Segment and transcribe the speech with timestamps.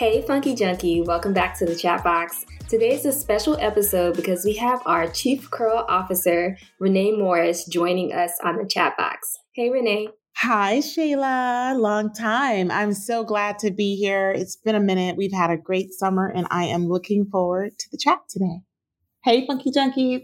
[0.00, 2.46] Hey, Funky Junky, welcome back to the chat box.
[2.70, 8.10] Today is a special episode because we have our Chief Curl Officer, Renee Morris, joining
[8.10, 9.36] us on the chat box.
[9.52, 10.08] Hey, Renee.
[10.38, 11.78] Hi, Shayla.
[11.78, 12.70] Long time.
[12.70, 14.30] I'm so glad to be here.
[14.30, 15.18] It's been a minute.
[15.18, 18.60] We've had a great summer, and I am looking forward to the chat today.
[19.22, 20.22] Hey, Funky Junkies.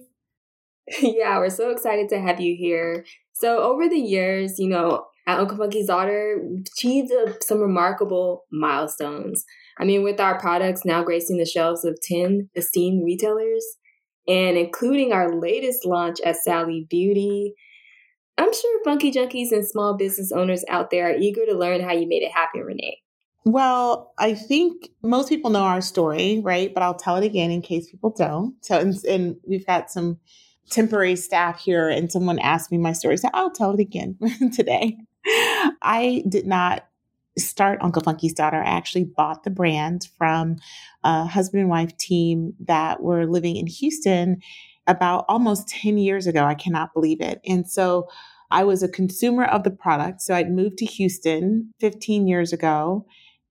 [1.02, 3.04] yeah, we're so excited to have you here.
[3.34, 6.40] So, over the years, you know, at Uncle Funky's daughter
[6.77, 9.45] she's achieved some remarkable milestones.
[9.78, 13.64] I mean, with our products now gracing the shelves of 10 esteemed retailers,
[14.28, 17.54] and including our latest launch at Sally Beauty.
[18.38, 21.92] I'm sure funky junkies and small business owners out there are eager to learn how
[21.92, 22.98] you made it happen, Renee.
[23.44, 26.74] Well, I think most people know our story, right?
[26.74, 28.54] But I'll tell it again in case people don't.
[28.62, 30.18] So, and, and we've got some
[30.68, 34.18] temporary staff here, and someone asked me my story, so I'll tell it again
[34.52, 34.98] today.
[35.80, 36.86] I did not
[37.38, 38.56] start Uncle Funky's daughter.
[38.56, 40.56] I actually bought the brand from
[41.04, 44.40] a husband and wife team that were living in Houston
[44.87, 46.45] about almost 10 years ago.
[46.45, 47.40] I cannot believe it.
[47.46, 48.09] And so
[48.51, 50.23] I was a consumer of the product.
[50.23, 53.07] So I'd moved to Houston 15 years ago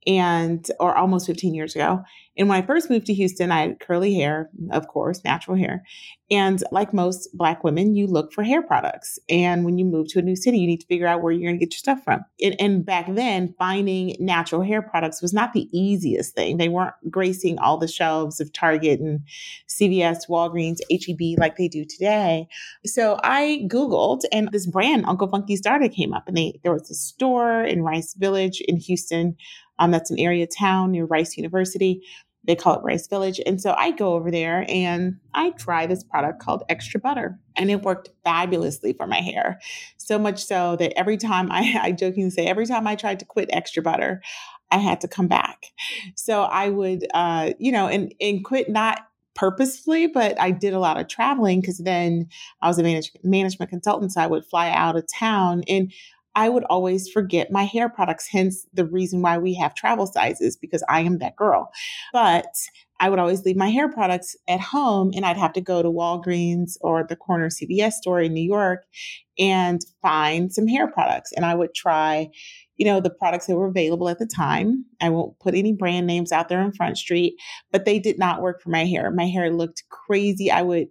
[0.07, 2.03] and or almost 15 years ago.
[2.37, 5.83] And when I first moved to Houston, I had curly hair, of course, natural hair.
[6.31, 9.19] And like most Black women, you look for hair products.
[9.29, 11.49] And when you move to a new city, you need to figure out where you're
[11.49, 12.25] going to get your stuff from.
[12.41, 16.57] And, and, back then, finding natural hair products was not the easiest thing.
[16.57, 19.21] They weren't gracing all the shelves of Target and
[19.69, 22.47] CVS, Walgreens, HEB like they do today.
[22.85, 26.27] So I Googled, and this brand, Uncle Funky's Daughter, came up.
[26.27, 29.37] And they there was a store in Rice Village in Houston.
[29.79, 32.01] Um, that's an area town near Rice University
[32.45, 33.39] they call it Rice Village.
[33.45, 37.39] And so I go over there and I try this product called Extra Butter.
[37.55, 39.59] And it worked fabulously for my hair.
[39.97, 43.25] So much so that every time I, I jokingly say, every time I tried to
[43.25, 44.21] quit Extra Butter,
[44.71, 45.67] I had to come back.
[46.15, 49.01] So I would, uh, you know, and, and quit not
[49.35, 52.27] purposefully, but I did a lot of traveling because then
[52.61, 54.13] I was a manage- management consultant.
[54.13, 55.63] So I would fly out of town.
[55.67, 55.91] And
[56.35, 60.57] I would always forget my hair products, hence the reason why we have travel sizes
[60.57, 61.71] because I am that girl.
[62.11, 62.47] But
[62.99, 65.89] I would always leave my hair products at home and I'd have to go to
[65.89, 68.85] Walgreens or the corner CVS store in New York
[69.37, 71.31] and find some hair products.
[71.33, 72.29] And I would try,
[72.77, 74.85] you know, the products that were available at the time.
[75.01, 77.35] I won't put any brand names out there on Front Street,
[77.71, 79.11] but they did not work for my hair.
[79.11, 80.49] My hair looked crazy.
[80.49, 80.87] I would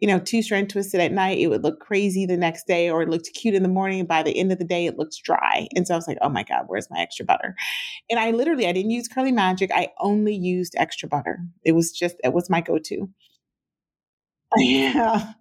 [0.00, 3.02] you know, two strand twisted at night, it would look crazy the next day, or
[3.02, 4.06] it looked cute in the morning.
[4.06, 5.66] By the end of the day, it looks dry.
[5.74, 7.56] And so I was like, oh my God, where's my extra butter?
[8.08, 9.70] And I literally, I didn't use Curly Magic.
[9.74, 11.40] I only used extra butter.
[11.64, 13.08] It was just, it was my go to.
[14.56, 15.34] Yeah.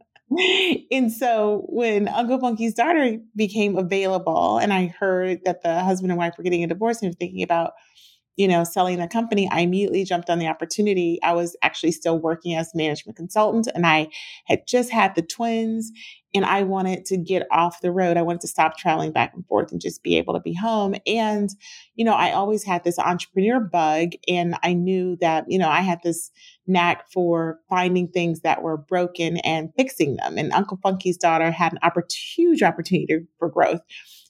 [0.91, 6.17] And so when Uncle Funky's daughter became available, and I heard that the husband and
[6.17, 7.71] wife were getting a divorce and thinking about
[8.37, 11.19] you know, selling the company, I immediately jumped on the opportunity.
[11.23, 14.09] I was actually still working as management consultant and I
[14.45, 15.91] had just had the twins
[16.35, 18.15] and I wanted to get off the road.
[18.15, 20.93] I wanted to stop traveling back and forth and just be able to be home.
[21.07, 21.49] And,
[21.95, 25.81] you know, I always had this entrepreneur bug and I knew that, you know, I
[25.81, 26.29] had this
[26.67, 30.37] knack for finding things that were broken and fixing them.
[30.37, 31.79] And Uncle Funky's daughter had an
[32.35, 33.81] huge opportunity for growth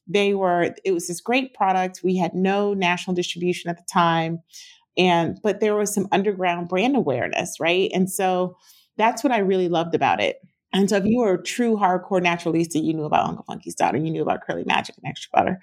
[0.07, 2.01] they were, it was this great product.
[2.03, 4.39] We had no national distribution at the time.
[4.97, 7.91] And, but there was some underground brand awareness, right?
[7.93, 8.57] And so
[8.97, 10.37] that's what I really loved about it.
[10.73, 13.97] And so if you were a true hardcore naturalista, you knew about Uncle Funky's daughter,
[13.97, 15.59] you knew about Curly Magic and Extra Butter.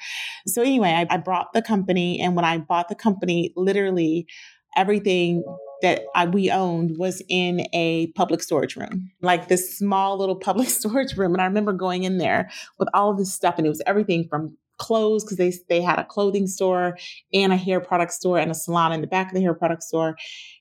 [0.47, 2.21] So anyway, I, I brought the company.
[2.21, 4.26] And when I bought the company, literally
[4.76, 5.44] everything
[5.84, 10.70] that I, we owned was in a public storage room, like this small little public
[10.70, 11.34] storage room.
[11.34, 14.26] And I remember going in there with all of this stuff, and it was everything
[14.26, 16.96] from clothes because they they had a clothing store
[17.34, 19.82] and a hair product store and a salon in the back of the hair product
[19.82, 20.16] store.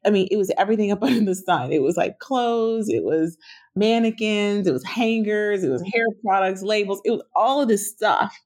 [0.05, 1.71] I mean, it was everything up under the sun.
[1.71, 3.37] It was like clothes, it was
[3.77, 8.37] mannequins, it was hangers, it was hair products, labels, it was all of this stuff,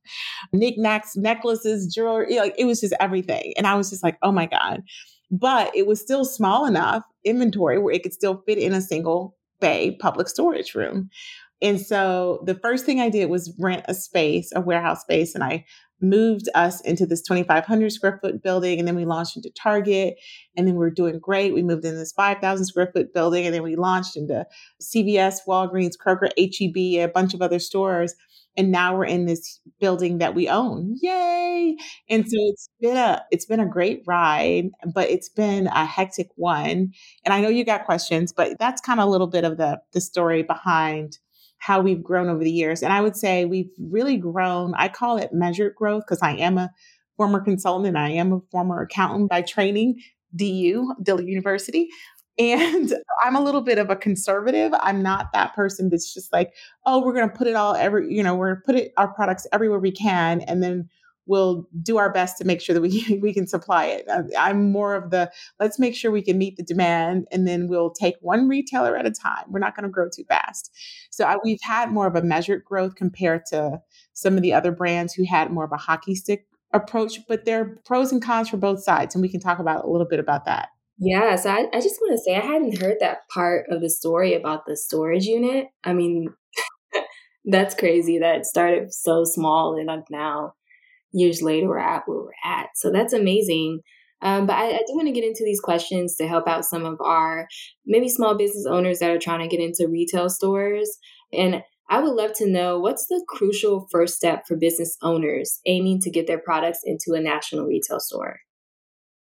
[0.54, 3.54] knickknacks, necklaces, jewelry, like it was just everything.
[3.58, 4.84] And I was just like, oh my god
[5.32, 9.36] but it was still small enough inventory where it could still fit in a single
[9.60, 11.10] bay public storage room.
[11.62, 15.44] And so the first thing I did was rent a space, a warehouse space, and
[15.44, 15.66] I
[16.02, 18.80] moved us into this 2,500 square foot building.
[18.80, 20.16] And then we launched into Target.
[20.56, 21.54] And then we were doing great.
[21.54, 23.46] We moved into this 5,000 square foot building.
[23.46, 24.46] And then we launched into
[24.82, 28.14] CVS, Walgreens, Kroger, HEB, a bunch of other stores
[28.58, 31.78] and now we're in this building that we own yay
[32.10, 32.50] and so mm-hmm.
[32.50, 36.92] it's been a it's been a great ride but it's been a hectic one
[37.24, 39.80] and i know you got questions but that's kind of a little bit of the
[39.94, 41.20] the story behind
[41.60, 45.18] how we've grown over the years and i would say we've really grown i call
[45.18, 46.70] it measured growth because i am a
[47.16, 49.96] former consultant and i am a former accountant by training
[50.36, 51.90] DU, Dillard University.
[52.40, 52.94] And
[53.24, 54.72] I'm a little bit of a conservative.
[54.80, 56.54] I'm not that person that's just like,
[56.86, 58.94] oh, we're going to put it all every, you know, we're going to put it
[58.98, 60.90] our products everywhere we can, and then
[61.28, 64.08] we'll do our best to make sure that we we can supply it.
[64.08, 67.68] Uh, I'm more of the let's make sure we can meet the demand, and then
[67.68, 69.46] we'll take one retailer at a time.
[69.50, 70.72] We're not going to grow too fast.
[71.12, 73.82] So I, we've had more of a measured growth compared to
[74.14, 77.20] some of the other brands who had more of a hockey stick approach.
[77.28, 79.90] But there are pros and cons for both sides, and we can talk about a
[79.90, 80.70] little bit about that.
[81.00, 83.90] Yeah, so I, I just want to say I hadn't heard that part of the
[83.90, 85.68] story about the storage unit.
[85.84, 86.30] I mean,
[87.46, 90.54] that's crazy that it started so small and like now
[91.12, 92.70] years later we're at where we're at.
[92.76, 93.82] So that's amazing.
[94.24, 96.86] Um, but I, I do want to get into these questions to help out some
[96.86, 97.48] of our
[97.86, 100.98] maybe small business owners that are trying to get into retail stores.
[101.32, 106.02] And I would love to know what's the crucial first step for business owners aiming
[106.02, 108.40] to get their products into a national retail store?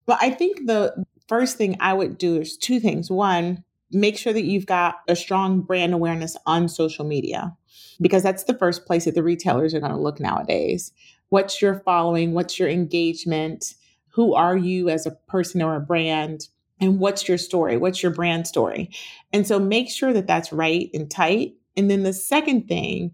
[0.08, 3.10] Well, I think the first thing I would do is two things.
[3.12, 7.56] One, make sure that you've got a strong brand awareness on social media
[8.02, 10.92] because that's the first place that the retailers are going to look nowadays.
[11.30, 12.34] What's your following?
[12.34, 13.76] What's your engagement?
[14.10, 16.48] Who are you as a person or a brand?
[16.80, 17.78] And what's your story?
[17.78, 18.92] What's your brand story?
[19.34, 21.56] And so make sure that that's right and tight.
[21.76, 23.12] And then the second thing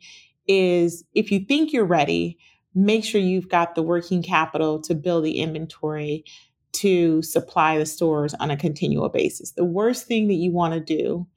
[0.48, 2.38] is if you think you're ready,
[2.76, 6.26] make sure you've got the working capital to build the inventory
[6.74, 9.52] to supply the stores on a continual basis.
[9.52, 11.28] The worst thing that you want to do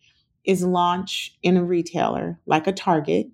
[0.45, 3.29] is launch in a retailer like a Target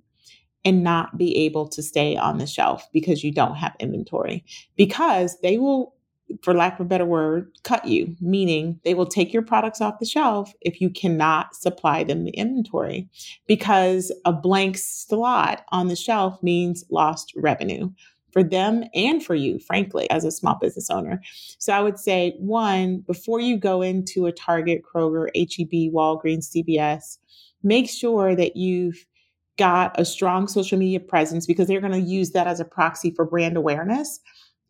[0.65, 4.45] and not be able to stay on the shelf because you don't have inventory.
[4.77, 5.95] Because they will
[6.43, 9.99] for lack of a better word cut you meaning they will take your products off
[9.99, 13.09] the shelf if you cannot supply them the inventory.
[13.47, 17.91] Because a blank slot on the shelf means lost revenue
[18.33, 21.21] for them and for you, frankly, as a small business owner.
[21.59, 27.19] So I would say, one, before you go into a Target, Kroger, HEB, Walgreens, CVS,
[27.63, 29.07] make sure that you've
[29.59, 33.11] got a strong social media presence because they're going to use that as a proxy
[33.11, 34.21] for brand awareness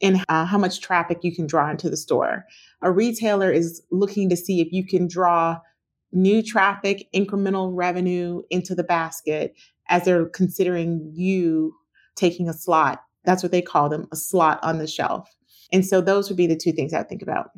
[0.02, 2.44] and uh, how much traffic you can draw into the store.
[2.82, 5.58] A retailer is looking to see if you can draw
[6.10, 9.54] new traffic, incremental revenue into the basket
[9.88, 11.74] as they're considering you
[12.16, 15.28] taking a slot that's what they call them, a slot on the shelf.
[15.72, 17.50] And so those would be the two things I would think about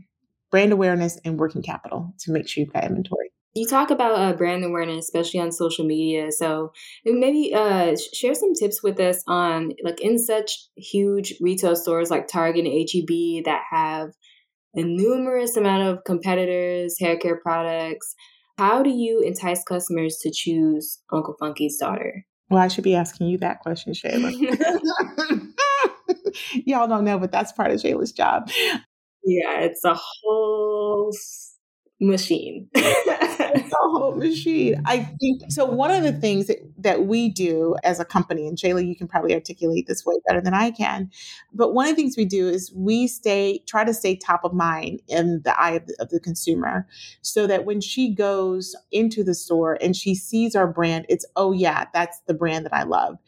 [0.50, 3.30] brand awareness and working capital to make sure you've got inventory.
[3.54, 6.30] You talk about uh, brand awareness, especially on social media.
[6.32, 6.72] So
[7.04, 12.28] maybe uh, share some tips with us on like in such huge retail stores like
[12.28, 14.10] Target and HEB that have
[14.74, 18.14] a numerous amount of competitors, hair care products.
[18.58, 22.24] How do you entice customers to choose Uncle Funky's daughter?
[22.50, 24.30] Well, I should be asking you that question, Shayla.
[26.66, 28.50] Y'all don't know, but that's part of Shayla's job.
[29.24, 31.12] Yeah, it's a whole
[32.00, 32.68] machine.
[33.56, 34.82] it's a whole machine.
[34.84, 35.64] I think so.
[35.64, 39.06] One of the things that, that we do as a company, and Shayla, you can
[39.06, 41.10] probably articulate this way better than I can,
[41.52, 44.52] but one of the things we do is we stay try to stay top of
[44.52, 46.86] mind in the eye of the, of the consumer,
[47.22, 51.52] so that when she goes into the store and she sees our brand, it's oh
[51.52, 53.18] yeah, that's the brand that I love.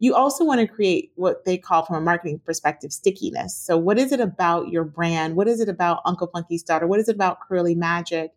[0.00, 3.56] You also want to create what they call, from a marketing perspective, stickiness.
[3.56, 5.36] So, what is it about your brand?
[5.36, 6.86] What is it about Uncle Funky's daughter?
[6.88, 8.32] What is it about Curly Magic?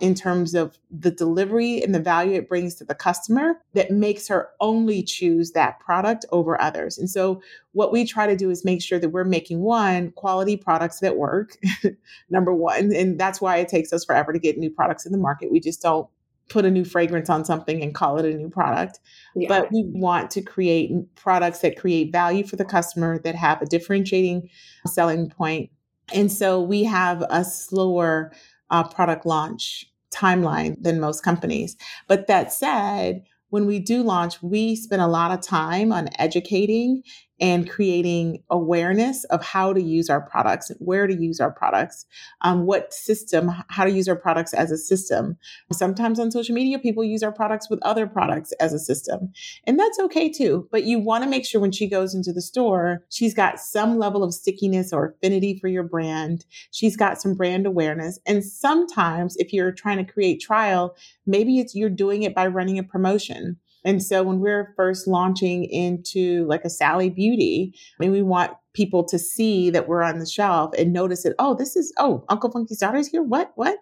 [0.00, 4.28] In terms of the delivery and the value it brings to the customer that makes
[4.28, 6.98] her only choose that product over others.
[6.98, 10.56] And so, what we try to do is make sure that we're making one quality
[10.56, 11.58] products that work,
[12.30, 12.92] number one.
[12.94, 15.50] And that's why it takes us forever to get new products in the market.
[15.50, 16.08] We just don't
[16.48, 19.00] put a new fragrance on something and call it a new product.
[19.34, 19.48] Yeah.
[19.48, 23.66] But we want to create products that create value for the customer, that have a
[23.66, 24.48] differentiating
[24.86, 25.70] selling point.
[26.14, 28.32] And so, we have a slower
[28.70, 31.76] uh, product launch timeline than most companies.
[32.06, 37.02] But that said, when we do launch, we spend a lot of time on educating
[37.40, 42.06] and creating awareness of how to use our products, where to use our products,
[42.40, 45.36] um, what system, how to use our products as a system.
[45.72, 49.32] Sometimes on social media, people use our products with other products as a system.
[49.66, 50.68] And that's okay too.
[50.72, 53.98] But you want to make sure when she goes into the store, she's got some
[53.98, 56.44] level of stickiness or affinity for your brand.
[56.72, 58.18] She's got some brand awareness.
[58.26, 62.78] And sometimes if you're trying to create trial, maybe it's you're doing it by running
[62.78, 63.58] a promotion.
[63.84, 68.52] And so when we're first launching into like a Sally Beauty, I mean, we want
[68.74, 71.34] people to see that we're on the shelf and notice it.
[71.38, 73.22] Oh, this is, oh, Uncle Funky's daughter's here.
[73.22, 73.52] What?
[73.54, 73.78] What?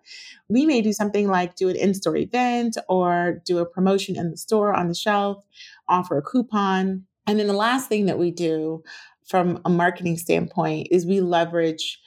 [0.49, 4.31] We may do something like do an in store event or do a promotion in
[4.31, 5.45] the store on the shelf,
[5.88, 7.05] offer a coupon.
[7.26, 8.83] And then the last thing that we do
[9.26, 12.00] from a marketing standpoint is we leverage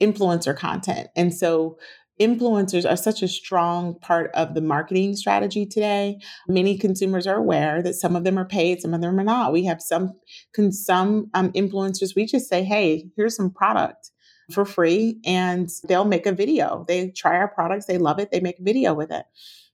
[0.00, 1.08] influencer content.
[1.16, 1.78] And so
[2.20, 6.18] influencers are such a strong part of the marketing strategy today.
[6.48, 9.52] Many consumers are aware that some of them are paid, some of them are not.
[9.52, 10.12] We have some
[10.70, 12.14] some um, influencers.
[12.14, 14.10] We just say, "Hey, here's some product
[14.52, 16.84] for free," and they'll make a video.
[16.86, 19.24] They try our products, they love it, they make a video with it.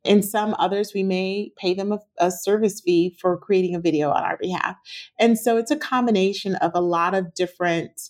[0.03, 4.11] And some others, we may pay them a, a service fee for creating a video
[4.11, 4.77] on our behalf.
[5.19, 8.01] And so it's a combination of a lot of different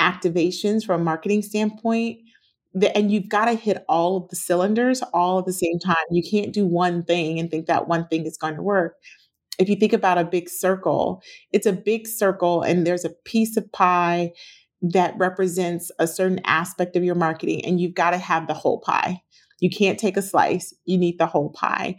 [0.00, 2.18] activations from a marketing standpoint
[2.94, 5.96] and you've got to hit all of the cylinders all at the same time.
[6.10, 8.96] You can't do one thing and think that one thing is going to work.
[9.58, 11.22] If you think about a big circle,
[11.52, 14.32] it's a big circle and there's a piece of pie
[14.82, 18.80] that represents a certain aspect of your marketing, and you've got to have the whole
[18.80, 19.20] pie.
[19.58, 21.96] You can't take a slice, you need the whole pie.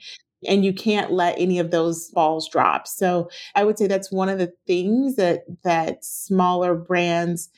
[0.47, 2.87] And you can't let any of those balls drop.
[2.87, 7.49] So I would say that's one of the things that that smaller brands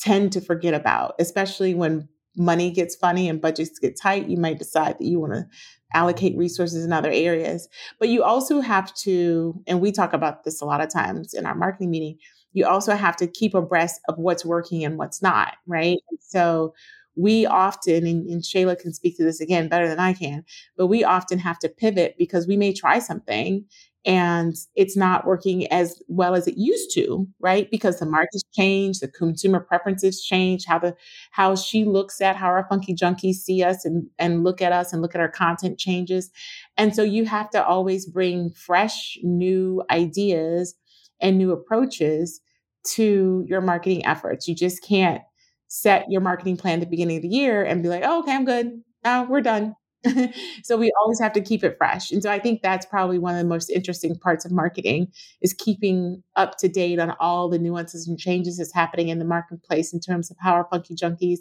[0.00, 4.58] tend to forget about, especially when money gets funny and budgets get tight, you might
[4.58, 5.46] decide that you want to
[5.94, 7.68] allocate resources in other areas.
[7.98, 11.46] But you also have to, and we talk about this a lot of times in
[11.46, 12.18] our marketing meeting,
[12.52, 15.98] you also have to keep abreast of what's working and what's not, right?
[16.20, 16.74] So
[17.14, 20.44] we often, and, and Shayla can speak to this again better than I can,
[20.76, 23.64] but we often have to pivot because we may try something
[24.04, 27.70] and it's not working as well as it used to right?
[27.70, 30.94] Because the market's changed the consumer preferences change how the
[31.30, 34.92] how she looks at how our funky junkies see us and and look at us
[34.92, 36.30] and look at our content changes.
[36.76, 40.74] And so you have to always bring fresh new ideas
[41.20, 42.40] and new approaches
[42.84, 44.48] to your marketing efforts.
[44.48, 45.22] You just can't
[45.68, 48.34] set your marketing plan at the beginning of the year and be like oh okay
[48.34, 48.82] i'm good.
[49.04, 49.74] Now we're done
[50.64, 52.10] so we always have to keep it fresh.
[52.10, 55.54] And so I think that's probably one of the most interesting parts of marketing is
[55.54, 59.92] keeping up to date on all the nuances and changes that's happening in the marketplace
[59.92, 61.40] in terms of how our funky junkies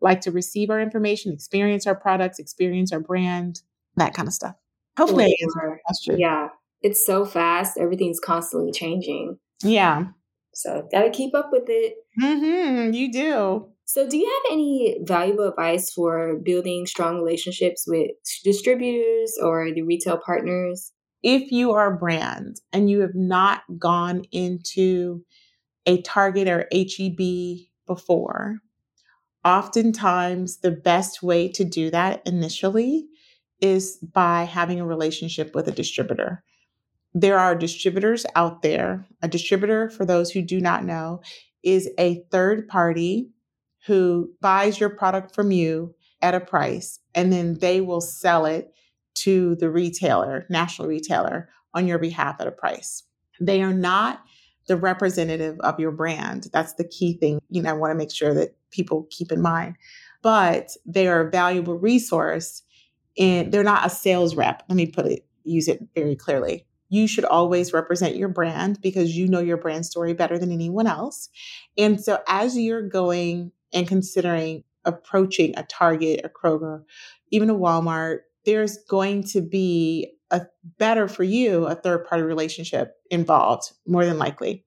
[0.00, 3.62] like to receive our information, experience our products, experience our brand,
[3.96, 4.54] that kind of stuff.
[4.98, 5.36] Hopefully,
[5.86, 6.18] question.
[6.18, 6.48] Yeah,
[6.82, 7.78] it's so fast.
[7.78, 9.38] Everything's constantly changing.
[9.62, 10.06] Yeah.
[10.54, 11.96] So gotta keep up with it.
[12.20, 13.68] Mm-hmm, you do.
[13.88, 18.10] So, do you have any valuable advice for building strong relationships with
[18.42, 20.90] distributors or the retail partners?
[21.22, 25.22] If you are a brand and you have not gone into
[25.86, 28.56] a Target or HEB before,
[29.44, 33.06] oftentimes the best way to do that initially
[33.60, 36.42] is by having a relationship with a distributor.
[37.14, 39.06] There are distributors out there.
[39.22, 41.20] A distributor, for those who do not know,
[41.62, 43.30] is a third party
[43.86, 48.72] who buys your product from you at a price and then they will sell it
[49.14, 53.02] to the retailer, national retailer, on your behalf at a price.
[53.40, 54.22] They are not
[54.66, 56.48] the representative of your brand.
[56.52, 59.40] That's the key thing, you know, I want to make sure that people keep in
[59.40, 59.76] mind.
[60.22, 62.62] But they are a valuable resource
[63.18, 64.64] and they're not a sales rep.
[64.68, 66.66] Let me put it use it very clearly.
[66.88, 70.86] You should always represent your brand because you know your brand story better than anyone
[70.86, 71.28] else.
[71.78, 76.82] And so as you're going and considering approaching a Target, a Kroger,
[77.30, 80.42] even a Walmart, there's going to be a
[80.78, 84.64] better for you a third party relationship involved more than likely.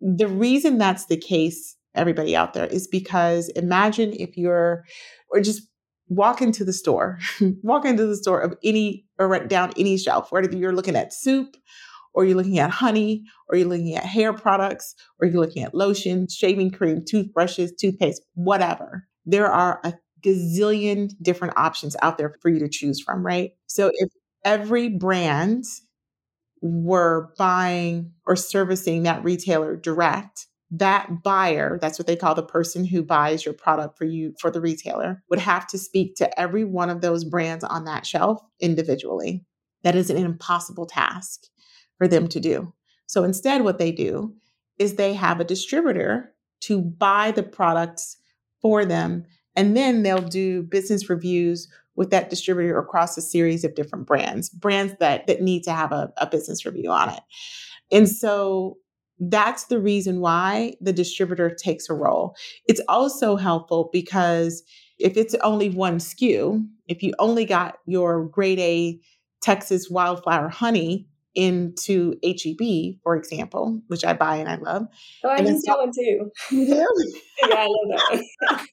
[0.00, 4.84] The reason that's the case, everybody out there, is because imagine if you're,
[5.30, 5.62] or just
[6.08, 7.18] walk into the store,
[7.62, 11.56] walk into the store of any, or down any shelf, whether you're looking at soup
[12.16, 15.74] or you're looking at honey, or you're looking at hair products, or you're looking at
[15.74, 19.06] lotion, shaving cream, toothbrushes, toothpaste, whatever.
[19.26, 19.92] There are a
[20.24, 23.50] gazillion different options out there for you to choose from, right?
[23.66, 24.08] So if
[24.44, 25.64] every brand
[26.62, 32.86] were buying or servicing that retailer direct, that buyer, that's what they call the person
[32.86, 36.64] who buys your product for you for the retailer, would have to speak to every
[36.64, 39.44] one of those brands on that shelf individually.
[39.82, 41.42] That is an impossible task
[41.98, 42.72] for them to do.
[43.06, 44.34] So instead, what they do
[44.78, 48.16] is they have a distributor to buy the products
[48.60, 49.24] for them,
[49.54, 54.50] and then they'll do business reviews with that distributor across a series of different brands,
[54.50, 57.20] brands that that need to have a, a business review on it.
[57.90, 58.78] And so
[59.18, 62.36] that's the reason why the distributor takes a role.
[62.68, 64.62] It's also helpful because
[64.98, 69.00] if it's only one SKU, if you only got your grade A
[69.40, 74.86] Texas wildflower honey into HEB, for example, which I buy and I love.
[75.22, 76.30] Oh, I use that one too.
[76.50, 76.84] yeah,
[77.42, 78.66] I love that.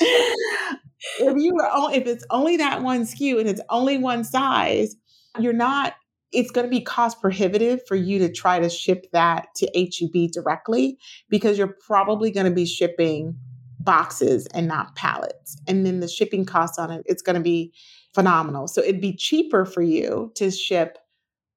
[1.20, 4.94] if you were only, if it's only that one SKU and it's only one size,
[5.38, 5.94] you're not.
[6.30, 10.30] It's going to be cost prohibitive for you to try to ship that to HEB
[10.30, 10.98] directly
[11.30, 13.34] because you're probably going to be shipping
[13.80, 15.56] boxes and not pallets.
[15.66, 17.72] And then the shipping cost on it, it's going to be
[18.14, 18.68] phenomenal.
[18.68, 20.98] So it'd be cheaper for you to ship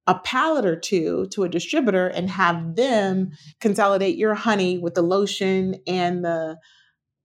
[0.07, 5.01] a pallet or two to a distributor and have them consolidate your honey with the
[5.01, 6.57] lotion and the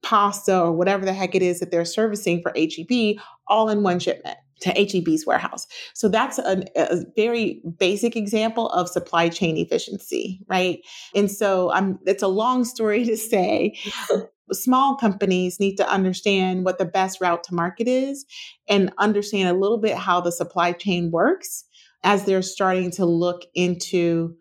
[0.02, 3.16] pasta or whatever the heck it is that they're servicing for HEB
[3.48, 5.66] all in one shipment to HEB's warehouse.
[5.94, 10.80] So that's a, a, very basic example of supply chain efficiency, right?
[11.14, 13.76] And so I'm it's a long story to say
[14.52, 18.24] small companies need to understand what the best route to market is
[18.68, 21.64] and understand a little bit how the supply chain works
[22.06, 24.36] as they're starting to look into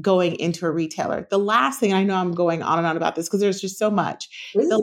[0.00, 1.28] going into a retailer.
[1.30, 3.78] The last thing I know I'm going on and on about this because there's just
[3.78, 4.28] so much.
[4.54, 4.78] The,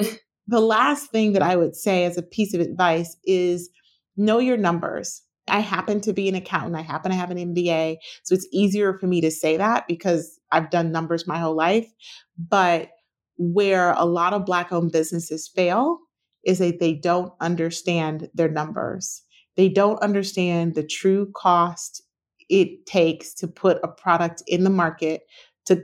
[0.00, 0.18] last,
[0.48, 3.70] the last thing that I would say as a piece of advice is
[4.16, 5.22] know your numbers.
[5.46, 6.74] I happen to be an accountant.
[6.74, 7.98] I happen to have an MBA.
[8.24, 11.86] So it's easier for me to say that because I've done numbers my whole life.
[12.36, 12.88] But
[13.36, 15.98] where a lot of Black owned businesses fail
[16.44, 19.22] is that they don't understand their numbers.
[19.56, 22.02] They don't understand the true cost
[22.48, 25.22] it takes to put a product in the market,
[25.66, 25.82] to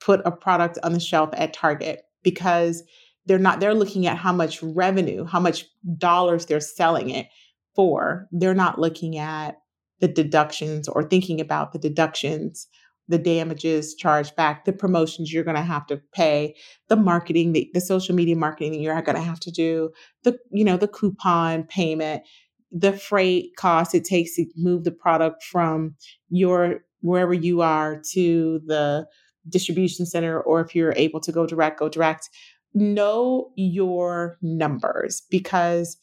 [0.00, 2.82] put a product on the shelf at Target, because
[3.26, 5.66] they're not, they're looking at how much revenue, how much
[5.98, 7.26] dollars they're selling it
[7.74, 8.26] for.
[8.32, 9.58] They're not looking at
[10.00, 12.68] the deductions or thinking about the deductions
[13.08, 16.54] the damages charged back, the promotions you're going to have to pay,
[16.88, 19.90] the marketing, the, the social media marketing you're going to have to do,
[20.24, 22.22] the you know the coupon payment,
[22.70, 25.94] the freight cost it takes to move the product from
[26.28, 29.06] your wherever you are to the
[29.48, 32.28] distribution center, or if you're able to go direct, go direct.
[32.74, 35.96] Know your numbers because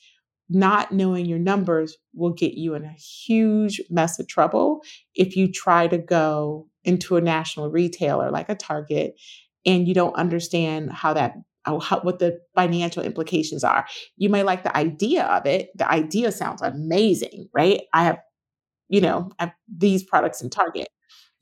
[0.50, 4.81] not knowing your numbers will get you in a huge mess of trouble
[5.15, 9.15] if you try to go into a national retailer like a Target
[9.65, 11.34] and you don't understand how that
[11.65, 13.86] how, what the financial implications are.
[14.17, 15.69] You may like the idea of it.
[15.75, 17.82] The idea sounds amazing, right?
[17.93, 18.19] I have,
[18.88, 20.88] you know, have these products in Target,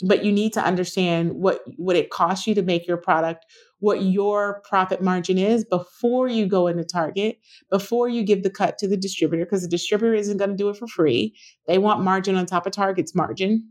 [0.08, 3.46] but you need to understand what what it costs you to make your product,
[3.80, 7.38] what your profit margin is before you go into Target,
[7.70, 10.70] before you give the cut to the distributor, because the distributor isn't going to do
[10.70, 11.36] it for free.
[11.68, 13.70] They want margin on top of Target's margin.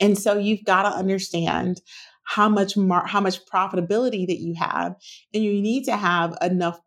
[0.00, 1.80] And so you've got to understand
[2.24, 4.94] how much mar- how much profitability that you have
[5.32, 6.80] and you need to have enough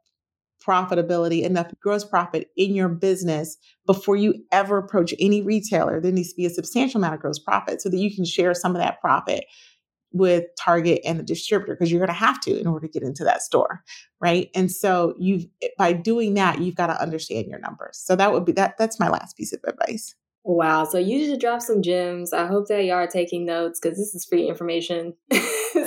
[0.65, 6.01] profitability enough gross profit in your business before you ever approach any retailer.
[6.01, 8.53] There needs to be a substantial amount of gross profit so that you can share
[8.53, 9.45] some of that profit
[10.11, 13.03] with target and the distributor because you're going to have to in order to get
[13.03, 13.83] into that store
[14.19, 14.49] right?
[14.55, 15.45] And so you've
[15.77, 18.01] by doing that you've got to understand your numbers.
[18.03, 20.15] So that would be that that's my last piece of advice
[20.47, 20.85] Wow.
[20.85, 22.31] So you just dropped some gems.
[22.31, 25.13] I hope that y'all are taking notes because this is free information.
[25.33, 25.39] so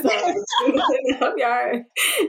[0.04, 0.34] I
[1.18, 1.82] hope y'all are,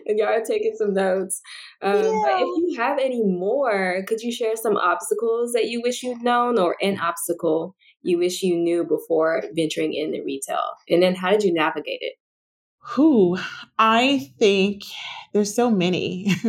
[0.05, 1.41] y'all are taking some notes.
[1.81, 2.01] Um, yeah.
[2.01, 6.23] But if you have any more, could you share some obstacles that you wish you'd
[6.23, 10.63] known or an obstacle you wish you knew before venturing into retail?
[10.87, 12.13] And then how did you navigate it?
[12.93, 13.37] Who
[13.77, 14.83] I think
[15.33, 16.33] there's so many.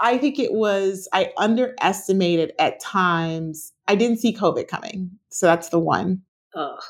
[0.00, 3.72] I think it was, I underestimated at times.
[3.86, 5.10] I didn't see COVID coming.
[5.10, 5.10] Mm.
[5.30, 6.22] So that's the one.
[6.54, 6.82] Ugh.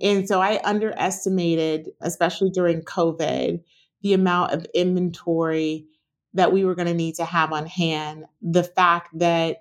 [0.00, 3.60] And so I underestimated, especially during COVID,
[4.02, 5.86] the amount of inventory
[6.34, 8.24] that we were going to need to have on hand.
[8.42, 9.58] The fact that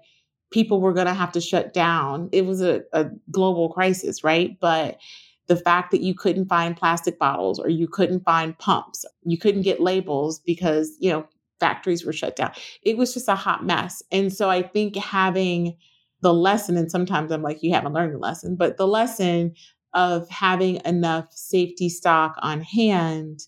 [0.52, 2.30] people were going to have to shut down.
[2.32, 4.58] It was a, a global crisis, right?
[4.60, 5.00] But
[5.48, 9.64] the fact that you couldn't find plastic bottles or you couldn't find pumps, you couldn't
[9.64, 11.26] get labels because, you know,
[11.64, 12.52] factories were shut down.
[12.82, 14.04] It was just a hot mess.
[14.12, 15.78] And so I think having
[16.20, 19.54] the lesson, and sometimes I'm like, you haven't learned the lesson, but the lesson
[19.94, 23.40] of having enough safety stock on hand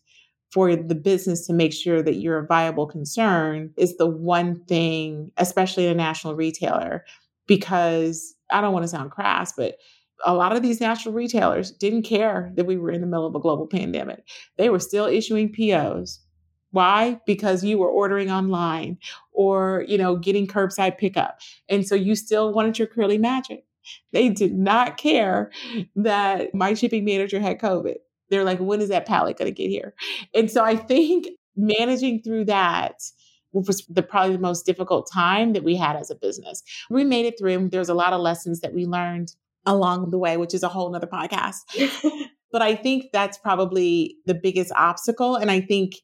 [0.54, 5.30] for the business to make sure that you're a viable concern is the one thing,
[5.36, 7.04] especially a national retailer,
[7.48, 9.76] because I don't want to sound crass, but
[10.26, 13.36] a lot of these national retailers didn't care that we were in the middle of
[13.36, 14.24] a global pandemic.
[14.58, 16.22] They were still issuing POs
[16.76, 17.22] why?
[17.26, 18.98] Because you were ordering online
[19.32, 21.40] or, you know, getting curbside pickup.
[21.70, 23.64] And so you still wanted your curly magic.
[24.12, 25.52] They did not care
[25.96, 27.96] that my shipping manager had COVID.
[28.30, 29.94] They're like, when is that pallet going to get here?
[30.34, 33.02] And so I think managing through that
[33.54, 36.62] was the probably the most difficult time that we had as a business.
[36.90, 37.70] We made it through.
[37.70, 39.34] There's a lot of lessons that we learned
[39.66, 41.62] along the way, which is a whole nother podcast.
[42.52, 45.36] but I think that's probably the biggest obstacle.
[45.36, 45.96] And I think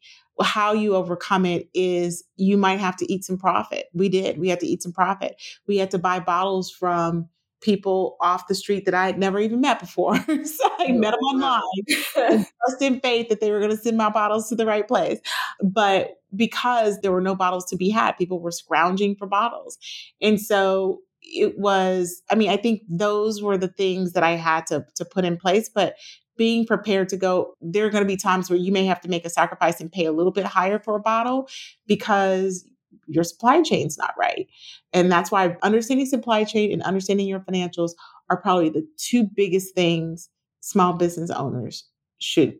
[0.41, 3.87] how you overcome it is you might have to eat some profit.
[3.93, 4.37] We did.
[4.37, 5.41] We had to eat some profit.
[5.67, 7.29] We had to buy bottles from
[7.61, 10.15] people off the street that I had never even met before.
[10.25, 13.97] so I oh, met them online, just in faith that they were going to send
[13.97, 15.19] my bottles to the right place.
[15.63, 19.77] But because there were no bottles to be had, people were scrounging for bottles.
[20.21, 24.65] And so it was, I mean, I think those were the things that I had
[24.67, 25.69] to, to put in place.
[25.69, 25.95] But
[26.41, 29.07] being prepared to go, there are going to be times where you may have to
[29.07, 31.47] make a sacrifice and pay a little bit higher for a bottle
[31.85, 32.67] because
[33.05, 34.47] your supply chain's not right.
[34.91, 37.91] And that's why understanding supply chain and understanding your financials
[38.31, 40.29] are probably the two biggest things
[40.61, 42.55] small business owners should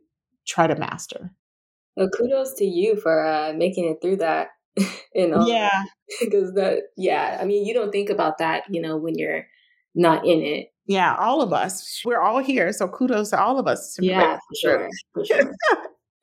[0.46, 1.32] try to master.
[1.98, 4.50] Well, kudos to you for uh, making it through that.
[5.15, 5.86] you know, yeah,
[6.22, 9.48] because that, yeah, I mean, you don't think about that, you know, when you're
[9.96, 10.67] not in it.
[10.91, 12.01] Yeah, all of us.
[12.04, 13.97] We're all here, so kudos to all of us.
[14.01, 15.54] Yeah, for sure, for sure,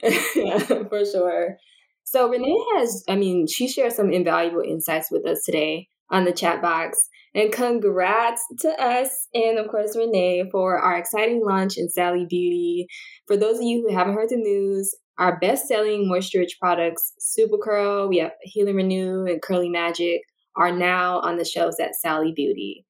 [0.02, 0.58] yeah,
[0.90, 1.56] for sure.
[2.04, 6.32] So Renee has, I mean, she shared some invaluable insights with us today on the
[6.32, 7.08] chat box.
[7.34, 12.88] And congrats to us and, of course, Renee for our exciting launch in Sally Beauty.
[13.26, 17.12] For those of you who haven't heard the news, our best selling moisture rich products,
[17.18, 20.20] Super Curl, we have Heal and Renew, and Curly Magic,
[20.56, 22.84] are now on the shelves at Sally Beauty.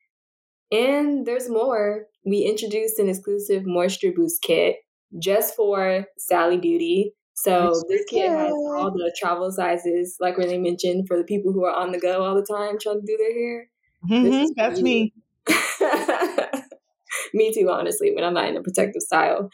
[0.70, 2.06] And there's more.
[2.24, 4.76] We introduced an exclusive Moisture Boost kit
[5.18, 11.06] just for Sally Beauty so this kit has all the travel sizes, like Renee mentioned,
[11.06, 13.32] for the people who are on the go all the time trying to do their
[13.32, 13.70] hair.
[14.10, 15.12] Mm-hmm, that's me.
[17.32, 19.50] me too, honestly, when I'm not in a protective style.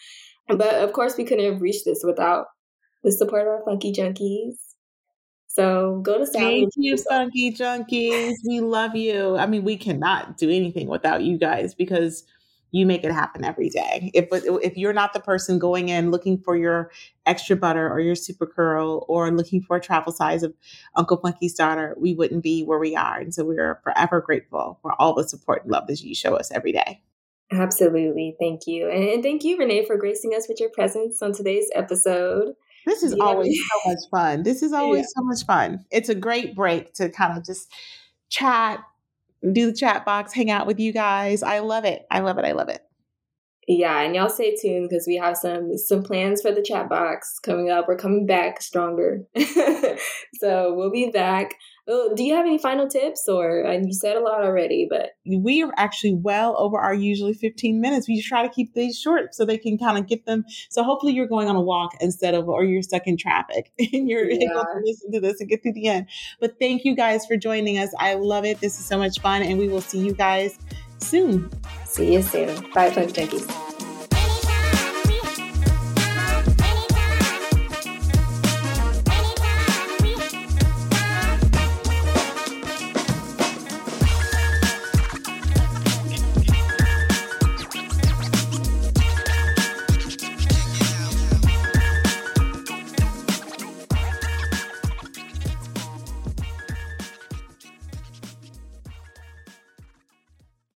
[0.48, 2.46] But of course, we couldn't have reached this without
[3.02, 4.54] the support of our funky junkies.
[5.54, 6.62] So go to Sally.
[6.62, 8.34] Thank you, funky junkies.
[8.44, 9.36] We love you.
[9.36, 12.24] I mean, we cannot do anything without you guys because
[12.72, 14.10] you make it happen every day.
[14.14, 16.90] If if you're not the person going in looking for your
[17.24, 20.52] extra butter or your super curl or looking for a travel size of
[20.96, 23.20] Uncle Funky's daughter, we wouldn't be where we are.
[23.20, 26.50] And so we're forever grateful for all the support and love that you show us
[26.50, 27.00] every day.
[27.52, 28.34] Absolutely.
[28.40, 28.90] Thank you.
[28.90, 32.54] And thank you, Renee, for gracing us with your presence on today's episode.
[32.86, 34.42] This is always so much fun.
[34.42, 35.06] This is always yeah.
[35.16, 35.84] so much fun.
[35.90, 37.70] It's a great break to kind of just
[38.28, 38.80] chat,
[39.52, 41.42] do the chat box, hang out with you guys.
[41.42, 42.06] I love it.
[42.10, 42.44] I love it.
[42.44, 42.82] I love it.
[43.66, 47.38] Yeah, and y'all stay tuned because we have some some plans for the chat box
[47.38, 47.88] coming up.
[47.88, 49.22] We're coming back stronger,
[50.34, 51.54] so we'll be back.
[51.86, 55.10] Oh, do you have any final tips, or and you said a lot already, but
[55.26, 58.08] we are actually well over our usually fifteen minutes.
[58.08, 60.44] We try to keep these short so they can kind of get them.
[60.70, 64.08] So hopefully you're going on a walk instead of, or you're stuck in traffic and
[64.08, 64.50] you're yeah.
[64.50, 66.06] able to listen to this and get through the end.
[66.40, 67.90] But thank you guys for joining us.
[67.98, 68.60] I love it.
[68.60, 70.58] This is so much fun, and we will see you guys
[70.98, 71.50] soon.
[71.84, 72.48] See you soon.
[72.72, 73.73] Bye, Fun Junkies.